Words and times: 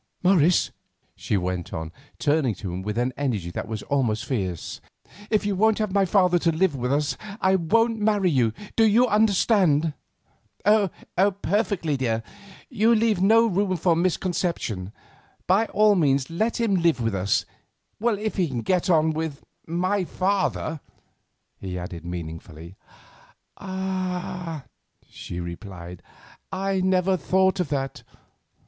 Morris," 0.23 0.71
she 1.15 1.37
went 1.37 1.71
on, 1.71 1.91
turning 2.17 2.55
to 2.55 2.73
him 2.73 2.81
with 2.81 2.97
an 2.97 3.13
energy 3.17 3.51
that 3.51 3.67
was 3.67 3.83
almost 3.83 4.25
fierce, 4.25 4.81
"if 5.29 5.45
you 5.45 5.55
won't 5.55 5.77
have 5.77 5.93
my 5.93 6.05
father 6.05 6.39
to 6.39 6.51
live 6.51 6.75
with 6.75 6.91
us, 6.91 7.15
I 7.39 7.53
won't 7.55 7.99
marry 7.99 8.31
you. 8.31 8.51
Do 8.75 8.83
you 8.87 9.05
understand?" 9.05 9.93
"Perfectly, 10.65 11.97
dear, 11.97 12.23
you 12.67 12.95
leave 12.95 13.21
no 13.21 13.45
room 13.45 13.77
for 13.77 13.95
misconception. 13.95 14.91
By 15.45 15.65
all 15.67 15.93
means 15.93 16.31
let 16.31 16.59
him 16.59 16.73
live 16.77 16.99
with 16.99 17.13
us—if 17.13 18.37
he 18.37 18.47
can 18.47 18.63
get 18.63 18.89
on 18.89 19.11
with 19.11 19.43
my 19.67 20.03
father," 20.03 20.79
he 21.59 21.77
added 21.77 22.03
meaningly. 22.05 22.75
"Ah!" 23.59 24.63
she 25.07 25.39
replied, 25.39 26.01
"I 26.51 26.81
never 26.83 27.15
thought 27.17 27.59
of 27.59 27.69
that. 27.69 28.01